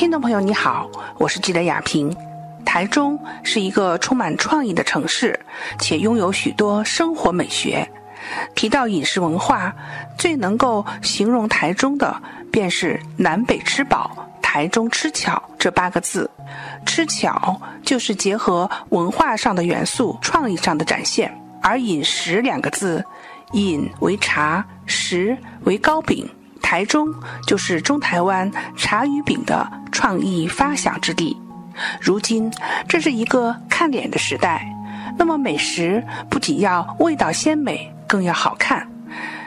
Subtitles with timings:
[0.00, 2.10] 听众朋友，你好，我是记者雅萍。
[2.64, 5.38] 台中是一个充满创意的城市，
[5.78, 7.86] 且拥有许多生活美学。
[8.54, 9.70] 提到饮食文化，
[10.16, 12.16] 最能够形容台中的，
[12.50, 14.10] 便是“南北吃饱，
[14.40, 16.30] 台中吃巧”这八个字。
[16.86, 21.30] 吃巧就是结合文化上的元素，创意上的展现。
[21.60, 23.04] 而饮食两个字，
[23.52, 26.26] 饮为茶，食为糕饼。
[26.70, 27.12] 台中
[27.48, 31.36] 就是中台湾茶与饼的创意发祥之地。
[32.00, 32.48] 如今，
[32.86, 34.64] 这是一个看脸的时代。
[35.18, 38.88] 那么，美食不仅要味道鲜美，更要好看。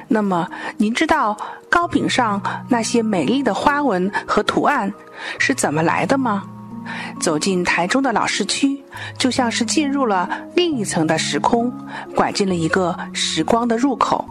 [0.10, 0.46] 那么，
[0.76, 1.38] 您知道
[1.70, 4.94] 糕饼上那些美丽的花纹和图案
[5.40, 6.44] 是怎么来的吗？
[7.22, 8.84] 走进台中的老市区，
[9.18, 11.72] 就像是进入了另一层的时空，
[12.14, 14.28] 拐进了一个时光的入口。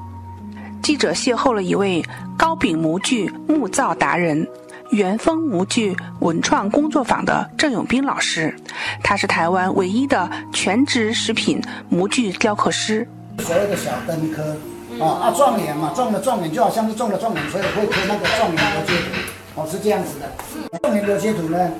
[0.82, 2.04] 记者邂逅了一位
[2.36, 4.46] 糕饼模具木造达人。
[4.90, 8.54] 元丰模具文创工作坊的郑永斌老师，
[9.02, 13.08] 他是台湾唯一的全职食品模具雕刻师。
[13.38, 14.54] 所谓的小灯科
[15.00, 20.78] 啊啊状元嘛，中了状元就好像是中了状元，所以会刻那个状元留阶图，哦是这样子的。
[20.82, 21.70] 状元留阶图呢，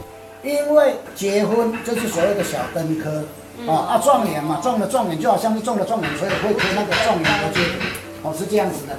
[0.42, 3.22] 因为结婚就是所谓的小灯科
[3.70, 7.78] 啊啊状元嘛，中了状元就好像是中了状元，所以会刻那个状元留阶图，
[8.22, 8.98] 哦是这样子的。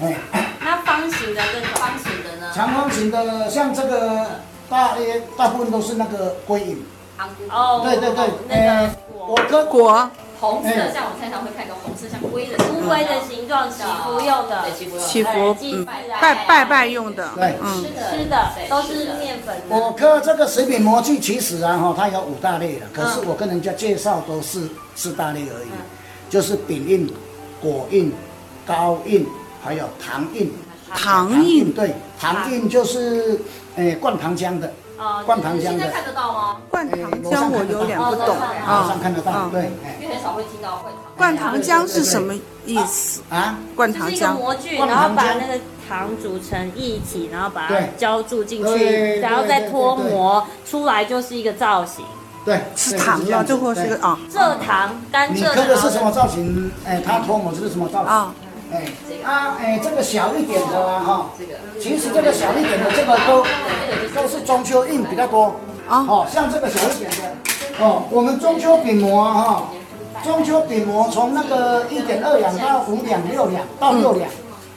[0.00, 2.52] 嗯，哎，那方形的跟方形的呢。
[2.54, 4.26] 长方形的，像这个
[4.68, 6.84] 大约大部分都是那个龟印。
[7.50, 8.90] 哦，对对对，那个
[9.26, 14.64] 果科果，红色，像我常常会看到红色像龟的乌龟的形状，祈福用的，
[15.06, 15.84] 祈福，嗯，
[16.18, 19.54] 拜拜拜用的，对，嗯，吃的都是面粉。
[19.68, 25.68] 果科这个食品模具其实啊哈，它有五大类的，可是我跟人家介绍都是四大类而已，
[26.30, 27.12] 就是饼印、
[27.60, 28.10] 果印、
[28.66, 29.26] 膏印，
[29.62, 30.52] 还有糖印。
[30.92, 33.40] 糖印对，糖印就是
[33.76, 34.72] 诶灌糖浆的，
[35.24, 35.62] 灌糖浆的。
[35.62, 36.56] 现在看得到吗？
[36.68, 38.88] 灌糖浆我有点不懂啊。
[38.88, 39.70] 上看得到，对。
[40.00, 40.90] 因为很少会听到会。
[41.16, 42.34] 灌糖浆是什么
[42.66, 43.56] 意思啊？
[43.76, 44.34] 灌糖浆。
[44.34, 52.04] 模具，然后把那个糖煮成一体，然后把它浇注进去，然后再脱模出来就是一个造型。
[52.44, 54.18] 对，是糖啊，最后是个啊。
[54.28, 55.34] 蔗糖，甘蔗。
[55.34, 56.72] 你刻的是什么造型？
[56.84, 58.08] 哎，它脱模是什么造型？
[58.08, 58.34] 啊。
[58.72, 58.84] 哎，
[59.24, 61.30] 啊，哎，这个小一点的啊，哈，
[61.80, 63.44] 其实这个小一点的这个都
[64.14, 65.54] 都是中秋印比较多。
[65.88, 69.64] 啊，哦，像这个小一点的，哦，我们中秋饼模哈，
[70.22, 74.30] 中秋饼模从那个一点二两到五两、六两到六两，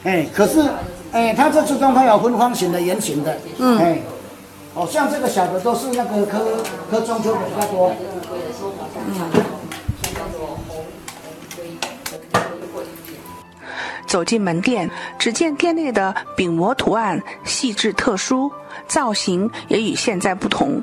[0.06, 0.64] 哎，可是，
[1.12, 4.00] 哎，它这之中它有分方形的、圆形的，嗯，哎，
[4.74, 6.40] 哦，像这个小的都是那个刻
[6.90, 7.92] 刻中秋的比较多，
[9.06, 9.63] 嗯。
[14.14, 14.88] 走进门店，
[15.18, 18.52] 只见店内的饼模图案细致特殊，
[18.88, 20.80] 造型也与现在不同，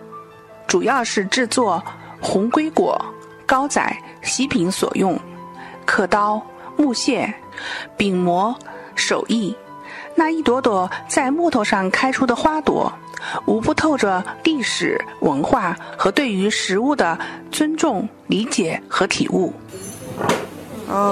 [0.67, 1.81] 主要是制作
[2.21, 3.01] 红龟果、
[3.47, 3.81] 糕仔、
[4.21, 5.17] 喜饼所用。
[5.87, 6.45] 刻刀、
[6.77, 7.33] 木屑、
[7.97, 8.53] 饼模、
[8.97, 9.55] 手艺，
[10.17, 12.93] 那一朵朵在木头上开出的花朵，
[13.47, 17.17] 无不透着历史文化和对于食物的
[17.53, 19.55] 尊重、理解和体悟。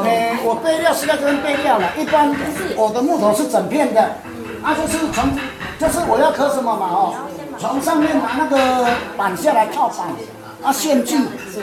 [0.05, 1.89] 哎，我备料是在这边备料了。
[1.97, 2.34] 一般
[2.77, 4.00] 我的木头是整片的，
[4.62, 5.31] 啊，就是从，
[5.78, 7.15] 就是我要刻什么嘛哦，
[7.59, 10.09] 从上面拿那个板下来套板，
[10.62, 11.16] 啊，线锯，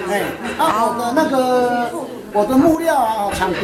[0.09, 0.23] 哎，
[0.57, 1.89] 啊，我的那个
[2.31, 3.59] 我的木料啊，场地。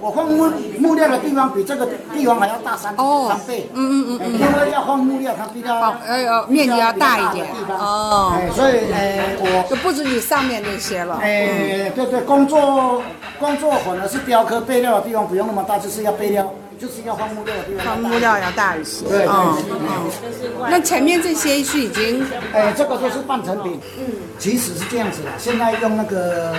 [0.00, 5.74] 我放木木料的地方比这个地方还要大三三倍，嗯嗯嗯，因为要放木料，它比较
[6.06, 7.46] 呃面积要大一点。
[7.68, 13.02] 哦，所以哎我就不止你上面那些了，哎对对，工作
[13.40, 16.48] 工作可能是雕刻备料的地方不用那么大，就是要备料。
[16.78, 19.04] 就是要放木料的地方，放木料要大一些。
[19.06, 20.70] 对对对。
[20.70, 23.80] 那前面这些是已经，哎，这个都是半成品。
[23.98, 24.04] 嗯。
[24.38, 26.54] 其实是这样子的，现在用那个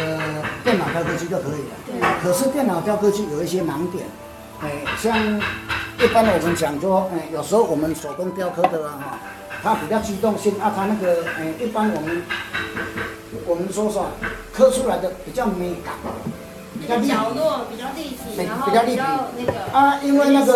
[0.64, 1.76] 电脑雕刻机就可以了。
[1.88, 2.02] 对。
[2.22, 4.06] 可是电脑雕刻机有一些盲点，
[4.62, 5.18] 哎，像
[6.00, 9.18] 一般我们讲说，哎，有时候我们手工雕刻的哈，
[9.64, 12.22] 它比较机动性啊，它那个，哎，一般我们
[13.46, 14.08] 我们说说，
[14.54, 15.94] 刻出来的比较美感。
[16.98, 20.54] 比较角落比较立体，然后比较那个啊，因为那个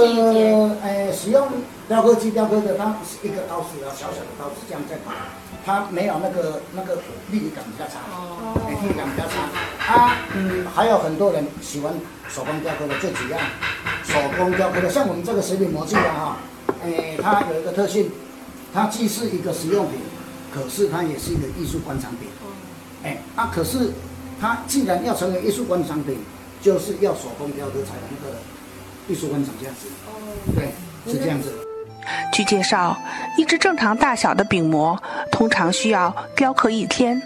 [0.82, 1.48] 呃，使用
[1.88, 5.14] 雕刻机雕刻的，它是一个刀子啊，小小的刀子这样在打，
[5.66, 6.98] 它没有那个那个
[7.30, 9.94] 立体感比较差，哦，力感比较差。
[9.94, 11.94] 啊，嗯，还有很多人喜欢
[12.28, 13.40] 手工雕刻的，这几样
[14.04, 16.38] 手工雕刻的，像我们这个食品模具啊哈，
[16.84, 18.10] 诶，它有一个特性，
[18.74, 20.00] 它既是一个实用品，
[20.54, 22.30] 可是它也是一个艺术观赏品。
[23.04, 23.92] 哎，啊，可是。
[24.44, 26.18] 它既然要成为艺术观赏品，
[26.62, 28.36] 就是要手工雕刻才有那个
[29.08, 29.88] 艺术观赏价值。
[30.06, 30.12] 哦，
[30.54, 30.68] 对，
[31.10, 31.54] 是这样子。
[32.34, 33.00] 据介绍，
[33.38, 35.02] 一只正常大小的饼模
[35.32, 37.22] 通常需要雕刻一天，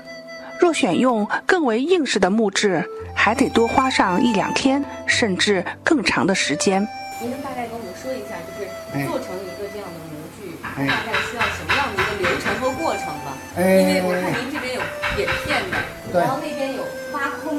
[0.60, 6.88] 若选用更为硬实的木质，还得多花上一两天，甚至更长的时间。
[7.20, 13.34] 您能大概跟我们说一下，就是做成一个这样的模具，大概需要什么样的一个流程和过程吧？
[13.58, 14.82] 因为我看您这边有
[15.16, 16.84] 扁片的，然后那边有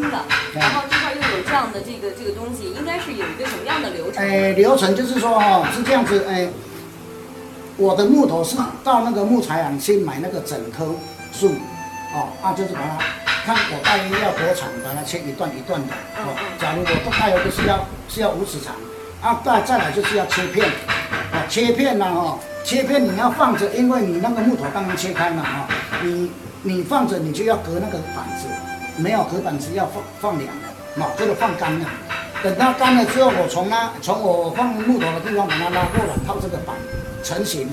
[0.01, 0.25] 的，
[0.55, 4.23] 然后这块又有这样的这个这个东西，应该是有一个什么样的流程？
[4.23, 6.49] 哎，流程就是说哈，是这样子，哎，
[7.77, 10.95] 我的木头是到那个木材行去买那个整棵
[11.33, 11.53] 树，
[12.15, 12.99] 哦，啊，就是把它
[13.45, 18.75] 看我大约要多长，把它切一段一段的，哦，假如我大约就是要是要五尺长，
[19.21, 20.67] 啊，再再来就是要切片，
[21.33, 22.39] 啊，切片呢，哈。
[22.65, 25.69] 切片你要放着，因为你那个木头刚刚切开嘛，哈，
[26.03, 26.31] 你
[26.63, 28.47] 你放着你就要隔那个板子，
[28.99, 31.87] 没有隔板子要放放凉的，啊，这个放干了，
[32.43, 36.75] 等它干了之后，我从那从我放木头的地方把它拉过来套这个板，
[37.23, 37.71] 成型，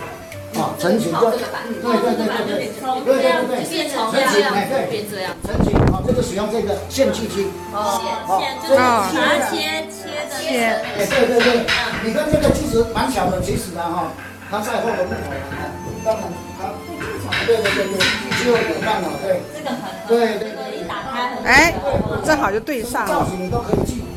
[0.56, 1.40] 啊，成型就，对
[1.98, 2.70] 对对对对，
[3.04, 5.06] 对对对对，变成型哎，对，
[5.44, 8.00] 成型，好，这个使用这个线锯机，哦，
[8.38, 9.10] 线就是拿
[9.50, 11.66] 切切的切，哎，对对对，
[12.06, 14.12] 你看这个其实蛮小的，其实呢哈。
[14.48, 15.18] 它再厚的木头，
[16.06, 16.24] 当然
[16.62, 16.70] 它
[17.48, 17.98] 对对对对，
[18.38, 19.42] 只有有半了，对。
[19.58, 20.65] 这个很对对对，
[21.46, 21.74] 哎，
[22.26, 23.28] 正好就对上了。
[23.38, 23.50] 你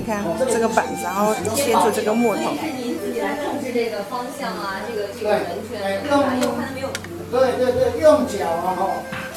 [0.06, 2.42] 看这个板子，然后切出这个木头。
[2.80, 6.88] 您自己来控制这个方向啊，这个这个圆圈，用用看没有
[7.30, 8.80] 对对对，用脚啊哈，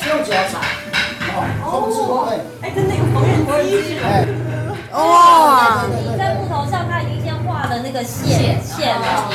[0.08, 0.54] 用脚踩，
[1.36, 1.36] 哦，
[1.68, 2.40] 控制对。
[2.62, 4.00] 哎，跟那个缝纫机。
[4.00, 4.24] 哎，
[4.94, 5.84] 哇！
[5.92, 9.30] 你在木头上，它已经先画了那个线线了。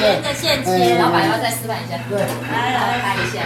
[0.00, 1.96] 沿着线切，老板要再示范一下。
[2.10, 2.18] 对，
[2.50, 3.38] 来来拍一下。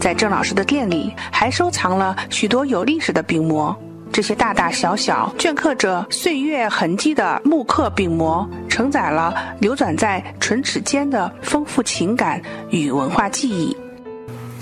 [0.00, 3.74] 在郑老师的店里，还收藏了许多有历史的饼模。
[4.12, 12.40] 这些大大小小、镌刻着岁月痕迹的木刻饼模，承载了流转在唇齿间的丰富情感
[12.70, 13.76] 与文化记忆。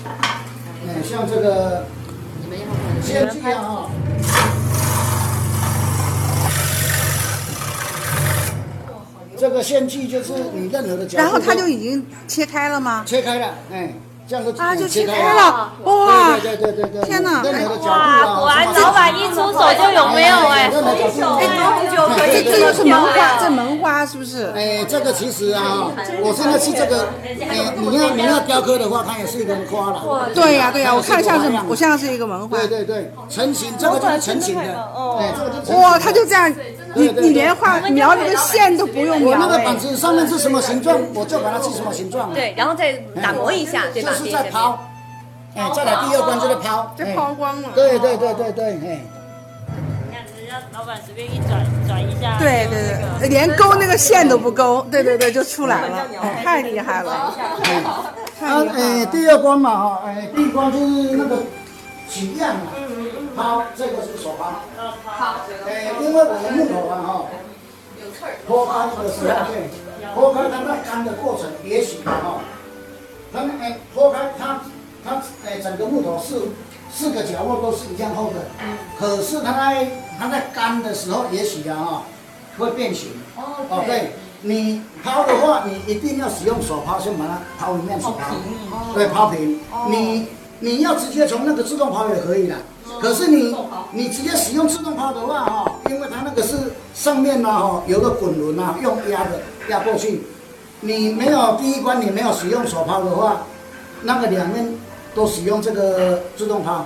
[0.05, 1.85] 嗯，像这个，
[2.41, 2.57] 你们
[3.03, 3.85] 先这样啊。
[9.37, 13.03] 这个线锯就是你任何的角然后它就已经切开了吗？
[13.05, 13.93] 切开了，哎。
[14.57, 16.22] 啊，就切开了，哇！
[16.39, 17.41] 对对对对，天哪！
[17.41, 20.71] 哇，果然老板一出手就有没有哎？
[22.19, 24.51] 哎，这这就是门花，这门花是不是？
[24.55, 25.89] 哎，这个其实啊，
[26.21, 27.07] 我现在是这个，
[27.49, 30.29] 哎，你要你要雕刻的话，它也是一个花了。
[30.33, 32.57] 对呀对呀，我看像是我像是一个门花。
[32.57, 34.61] 对对对，成型，这个就是成型的。
[35.19, 36.53] 哎，这个就哇，它就这样，
[36.95, 39.31] 你你连画描那个线都不用描。
[39.31, 42.33] 我那个板子上面是什么形状，我就把它是什么形状。
[42.33, 44.11] 对，然后再打磨一下，对吧？
[44.13, 44.79] 是在抛，
[45.55, 47.69] 哎，再来第二关就是抛，就抛光了。
[47.75, 49.01] 对对对对对，哎。
[50.09, 56.07] 你看，只要老板随便一转转一下，对对对，连勾那个线都不勾，对对对，就出来了，
[56.43, 57.33] 太厉害了。
[58.39, 60.85] 他哎，第二关嘛哈，哎，第一关就是
[61.15, 61.37] 那个
[62.09, 62.71] 取样嘛，
[63.35, 64.51] 抛这个是手抛，
[65.05, 65.35] 抛，
[65.67, 67.25] 哎，因为我们木头啊哈，
[68.01, 68.73] 有刺儿，剖开
[69.03, 69.69] 的时候，对，
[70.15, 72.41] 剖开它那干的过程也许哈。
[73.31, 74.61] 它哎剖开它，
[75.63, 76.49] 整个木头四
[76.93, 78.45] 四个角落都是一样厚的，
[78.99, 79.87] 可是它在
[80.19, 82.03] 它在干的时候，也许啊哈
[82.57, 83.09] 会变形。
[83.35, 84.11] 哦，对，
[84.41, 88.35] 你抛的话，你一定要使用手抛，先把它抛一面手抛，
[88.93, 89.59] 对，抛平。
[89.89, 90.27] 你
[90.59, 92.55] 你要直接从那个自动抛也可以的，
[93.01, 93.55] 可是你
[93.91, 100.21] 你直接使用自动抛的话哈，因为它那个是上面呢哈有个滚轮啊，用压的压过去。
[100.81, 103.43] 你没有第一关，你没有使用手抛的话，
[104.01, 104.77] 那个两面
[105.15, 106.85] 都使用这个自动抛，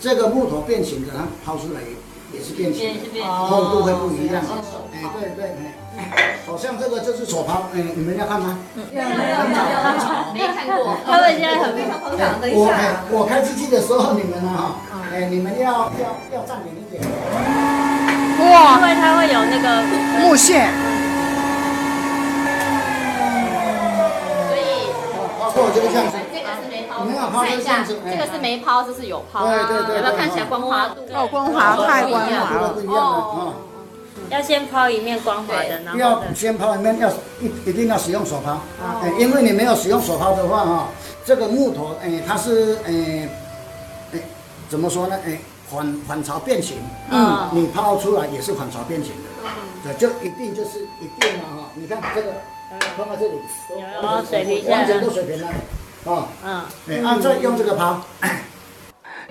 [0.00, 1.80] 这个木头变形的，它抛出来
[2.32, 4.42] 也是变形，厚度会不一样。
[4.92, 5.54] 哎，对对，
[5.96, 8.58] 哎，好像这个就是手抛，哎，你们要看吗？
[8.74, 9.18] 没有没有
[10.34, 10.96] 没看过。
[11.06, 12.40] 他们现在很非常捧场。
[12.40, 14.74] 等一下，我开机器的时候，你们呢哈，
[15.12, 17.00] 哎，你们要要要站远一点。
[18.50, 19.82] 哇，因为它会有那个
[20.20, 20.70] 木线。
[25.74, 26.04] 这个样
[26.56, 27.04] 子，这个是没抛，
[27.42, 31.02] 看一下，这个是没抛，这是有抛，对对对，有没有看起来光滑度？
[31.12, 33.54] 哦，光滑，太光滑了，哦。
[34.30, 37.08] 要先抛一面光滑的，然后要先抛一面，要
[37.40, 38.58] 一一定要使用手抛，
[39.02, 40.88] 哎，因为你没有使用手抛的话，哈，
[41.24, 43.28] 这个木头，哎，它是，哎，
[44.12, 44.20] 哎，
[44.68, 45.18] 怎么说呢？
[45.24, 45.38] 哎，
[45.70, 46.76] 反反潮变形，
[47.10, 49.28] 嗯，你抛出来也是反潮变形的，
[49.82, 51.70] 对，就一定就是一定了哈。
[51.74, 52.32] 你看这个。
[52.98, 53.32] 放在这里，
[54.02, 55.48] 有水平完全都水平了，
[56.04, 58.00] 啊，嗯，对，按这用这个抛。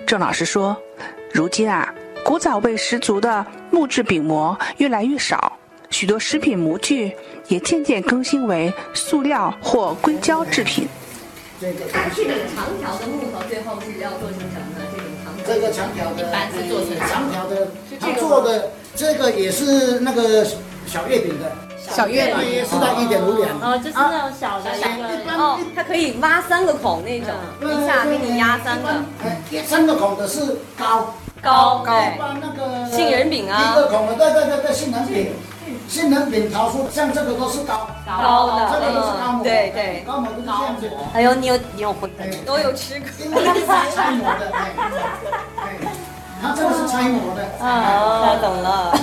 [0.06, 0.76] 郑老师说，
[1.32, 1.92] 如今啊，
[2.24, 5.56] 古早味十足的木质饼模越来越少，
[5.90, 7.14] 许多食品模具
[7.48, 10.88] 也渐渐更新为塑料或硅胶制品。
[11.60, 14.86] 这个长条的木头最后是要做成什么呢？
[14.94, 20.46] 这种长条这个长条的，一般是做成长条的，它做的这个也是那个
[20.88, 22.64] 小月饼的，小月饼。
[22.64, 23.50] 是在一点五两。
[23.60, 27.28] 哦，就是那种小的小一个哦，它可以挖三个孔那种，
[27.60, 28.88] 一下给你压三个。
[29.22, 31.14] 哎，三个孔的是高。
[31.40, 33.70] 高高，一般那个杏仁饼啊。
[33.70, 35.32] 一个孔的，对对对对，杏仁饼，
[35.86, 37.86] 杏仁饼桃酥，像这个都是高。
[38.04, 38.68] 高的。
[38.72, 40.02] 这个都是高模，对对。
[40.04, 40.90] 高模都是这样子。
[41.14, 43.08] 哎呦，你有你有混的，都有吃过。
[43.24, 44.50] 因为它是拆模的，
[45.60, 47.44] 哎，这个是拆模的。
[47.60, 48.98] 哦，那懂了。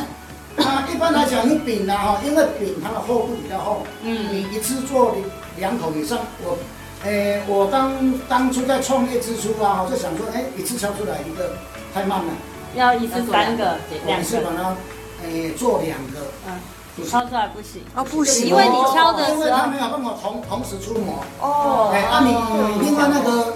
[1.26, 4.28] 讲，你饼呢，哈，因为饼它的厚度比较厚，嗯。
[4.32, 5.16] 你一次做
[5.58, 6.58] 两口以上，我，
[7.04, 7.92] 诶，我当
[8.30, 11.54] 当初在创业之初啊，我就想说，哎，一次敲出来一个
[11.94, 12.34] 太慢了，
[12.76, 14.76] 要一次三个，两个，一次把它，
[15.24, 16.60] 诶，做两个，嗯，
[16.98, 17.10] 就是。
[17.10, 17.82] 敲出来不行。
[17.96, 22.32] 哦，不行，因为你敲的因为时候它没有办法同同时出模，哦，哎，啊，你
[22.80, 23.56] 你另外那个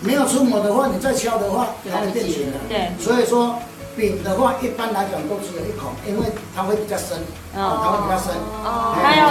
[0.00, 2.58] 没有出模的话，你再敲的话，它会变形的。
[2.68, 2.90] 对。
[2.98, 3.56] 所以说
[3.96, 7.18] 饼的话，一般来讲都只有一孔，因为它会比较深，
[7.54, 8.32] 哦，它会比较深。
[8.64, 9.30] 哦哎它要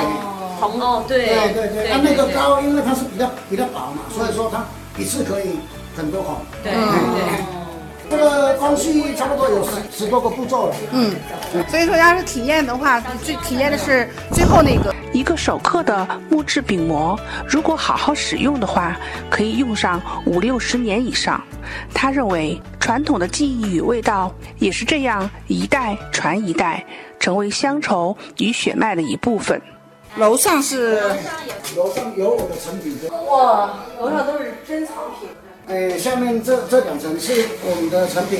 [0.60, 4.64] 红哦，对对对对，它那个糕，因为它是比较比较薄嘛，所以说它
[5.02, 5.60] 一次可以
[5.98, 6.36] 很多孔。
[6.64, 7.46] 对对对。
[8.12, 9.72] 这个工序差不多有十
[10.04, 10.76] 十多个步骤了。
[10.92, 11.16] 嗯，
[11.70, 14.94] 所以说要是体验的话，最体验的是最后那个。
[15.14, 18.98] 一个手刻的木质饼模，如果好好使用的话，
[19.30, 21.42] 可以用上五六十年以上。
[21.94, 26.86] 他认为，传统的技艺与味道也是这样一代传一代，
[27.20, 29.62] 成为乡愁与血脉的一部分。
[30.18, 31.02] 楼上是
[31.78, 35.30] 楼上有我的成品的，哇，楼上都是珍藏品。
[35.68, 38.40] 哎，下面这这两层是我们的成品，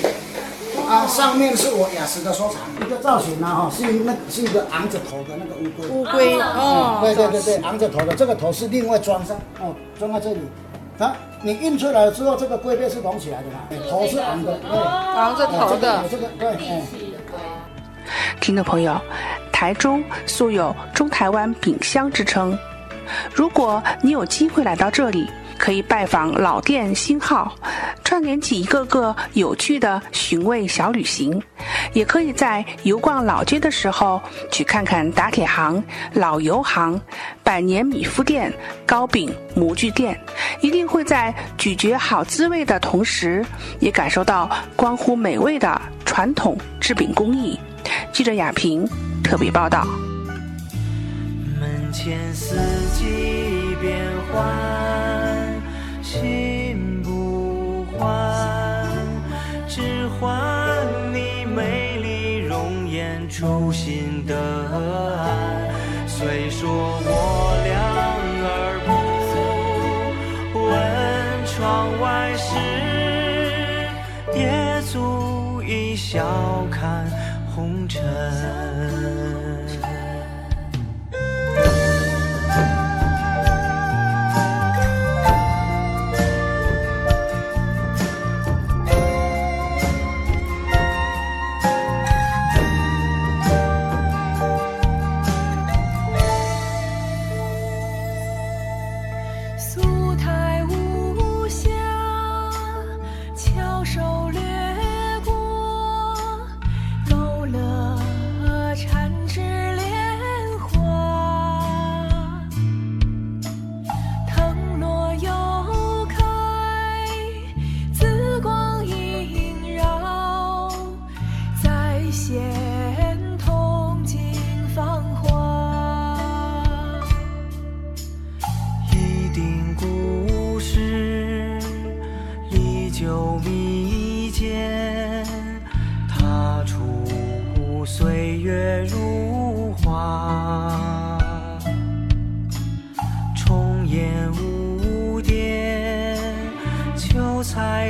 [0.92, 2.58] 啊，上面是我雅石的收藏。
[2.86, 5.88] 一个造型呢，哈，是那是一个昂着头的那个乌龟。
[5.88, 10.40] 乌龟哦，对对对对，昂着头的，这个头是另外装上，哦，装在这里。
[11.00, 16.82] 啊你印出来了之后，这个龟背是隆起来的嘛，哎头是昂的，对，昂着头的这个对，哎。
[18.42, 19.00] 听众朋友，
[19.52, 22.58] 台中素有中台湾饼乡之称。
[23.34, 25.28] 如果你有机会来到这里，
[25.62, 27.56] 可以拜访老店新号，
[28.04, 31.40] 串联起一个个有趣的寻味小旅行；
[31.94, 34.20] 也可以在游逛老街的时候，
[34.52, 35.82] 去看看打铁行、
[36.14, 37.00] 老油行、
[37.44, 38.52] 百年米夫店、
[38.88, 40.20] 糕饼模具店，
[40.62, 43.46] 一定会在咀嚼好滋味的同时，
[43.80, 47.60] 也感受到关乎美味的传统制饼工艺。
[48.12, 48.90] 记者雅萍
[49.24, 49.86] 特别报道。
[51.60, 52.56] 门前四
[52.98, 53.96] 季变
[54.34, 54.44] 换，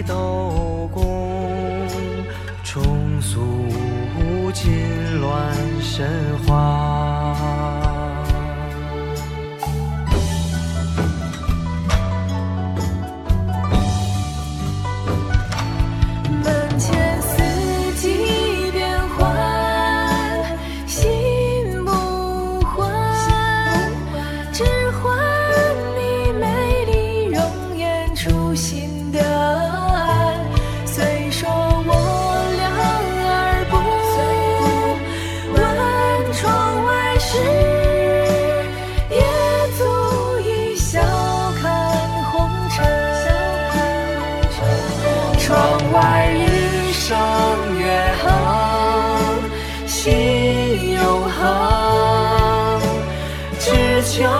[0.03, 1.88] 斗宫，
[2.63, 3.39] 重塑
[4.53, 4.72] 金
[5.22, 6.90] 銮神话。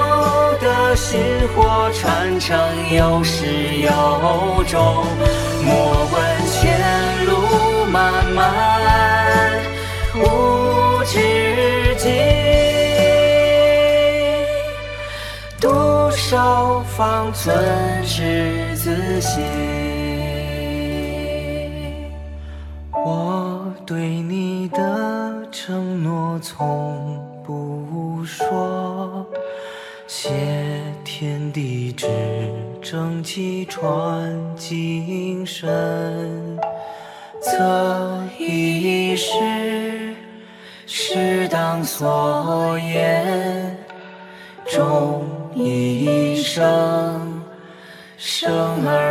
[0.02, 2.58] 有的薪火传承
[2.94, 3.46] 有始
[3.78, 5.06] 有终。
[5.64, 6.18] 莫问
[6.48, 7.32] 前路
[7.92, 8.40] 漫漫
[10.16, 11.20] 无止
[11.98, 12.12] 境，
[15.60, 15.70] 独
[16.12, 17.56] 守方寸
[18.06, 19.44] 赤子心。
[22.94, 27.21] 我对你的承诺从
[30.24, 30.30] 谢
[31.04, 32.06] 天地之
[32.80, 35.68] 正气传精神，
[37.42, 40.14] 择一世，
[40.86, 43.76] 适当所言，
[44.68, 45.26] 终
[45.56, 47.42] 一生，
[48.16, 49.11] 生而